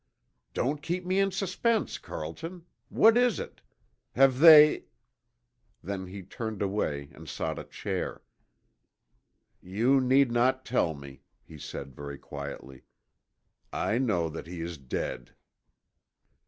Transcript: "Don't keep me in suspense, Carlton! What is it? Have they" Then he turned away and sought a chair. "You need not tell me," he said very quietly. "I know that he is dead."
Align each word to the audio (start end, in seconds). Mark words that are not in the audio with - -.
"Don't 0.55 0.81
keep 0.81 1.05
me 1.05 1.19
in 1.19 1.29
suspense, 1.29 1.99
Carlton! 1.99 2.65
What 2.89 3.15
is 3.15 3.39
it? 3.39 3.61
Have 4.13 4.39
they" 4.39 4.85
Then 5.83 6.07
he 6.07 6.23
turned 6.23 6.63
away 6.63 7.09
and 7.13 7.29
sought 7.29 7.59
a 7.59 7.63
chair. 7.65 8.23
"You 9.61 10.01
need 10.01 10.31
not 10.31 10.65
tell 10.65 10.95
me," 10.95 11.21
he 11.43 11.59
said 11.59 11.95
very 11.95 12.17
quietly. 12.17 12.81
"I 13.71 13.99
know 13.99 14.27
that 14.27 14.47
he 14.47 14.61
is 14.61 14.79
dead." 14.79 15.35